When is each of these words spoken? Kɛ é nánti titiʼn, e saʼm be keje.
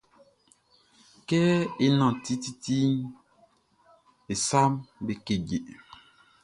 Kɛ 1.27 1.39
é 1.85 1.85
nánti 1.99 2.33
titiʼn, 2.43 2.95
e 4.31 4.33
saʼm 4.47 4.73
be 5.05 5.13
keje. 5.25 5.57